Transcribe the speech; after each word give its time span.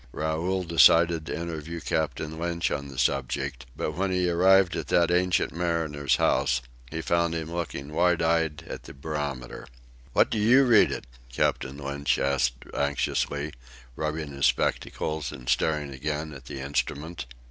Raoul 0.13 0.63
decided 0.63 1.27
to 1.27 1.39
interview 1.39 1.79
Captain 1.79 2.39
Lynch 2.39 2.71
on 2.71 2.87
the 2.87 2.97
subject, 2.97 3.67
but 3.75 3.91
when 3.91 4.09
he 4.11 4.27
arrived 4.27 4.75
at 4.75 4.87
that 4.87 5.11
ancient 5.11 5.53
mariner's 5.53 6.15
house, 6.15 6.59
he 6.89 7.01
found 7.03 7.35
him 7.35 7.53
looking 7.53 7.93
wide 7.93 8.19
eyed 8.19 8.63
at 8.67 8.85
the 8.85 8.95
barometer. 8.95 9.67
"What 10.13 10.31
do 10.31 10.39
you 10.39 10.63
read 10.65 10.91
it?" 10.91 11.05
Captain 11.31 11.77
Lynch 11.77 12.17
asked 12.17 12.65
anxiously, 12.73 13.53
rubbing 13.95 14.31
his 14.31 14.47
spectacles 14.47 15.31
and 15.31 15.47
staring 15.47 15.93
again 15.93 16.33
at 16.33 16.45
the 16.45 16.61
instrument. 16.61 17.27